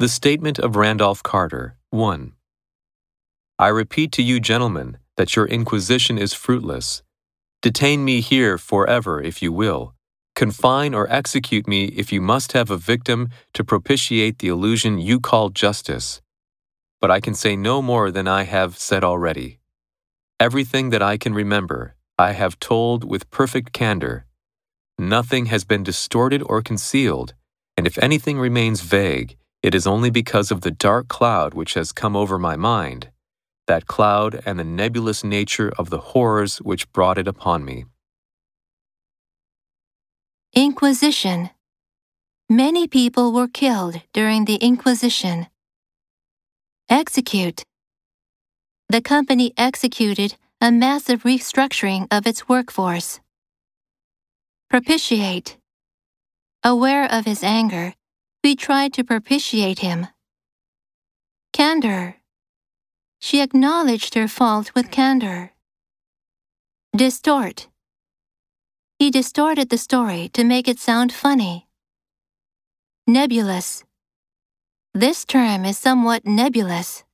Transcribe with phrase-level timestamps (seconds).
[0.00, 2.32] The Statement of Randolph Carter 1.
[3.58, 7.02] I repeat to you, gentlemen, that your inquisition is fruitless.
[7.62, 9.96] Detain me here forever if you will.
[10.36, 15.18] Confine or execute me if you must have a victim to propitiate the illusion you
[15.18, 16.22] call justice.
[17.00, 19.58] But I can say no more than I have said already.
[20.38, 24.26] Everything that I can remember, I have told with perfect candor.
[24.96, 27.34] Nothing has been distorted or concealed,
[27.76, 31.92] and if anything remains vague, it is only because of the dark cloud which has
[31.92, 33.10] come over my mind,
[33.66, 37.84] that cloud and the nebulous nature of the horrors which brought it upon me.
[40.54, 41.50] Inquisition.
[42.48, 45.48] Many people were killed during the Inquisition.
[46.88, 47.64] Execute.
[48.88, 53.20] The company executed a massive restructuring of its workforce.
[54.70, 55.58] Propitiate.
[56.64, 57.94] Aware of his anger,
[58.48, 60.06] we tried to propitiate him.
[61.52, 62.16] Candor.
[63.18, 65.52] She acknowledged her fault with candor.
[66.96, 67.68] Distort.
[68.98, 71.68] He distorted the story to make it sound funny.
[73.06, 73.84] Nebulous.
[74.94, 77.04] This term is somewhat nebulous.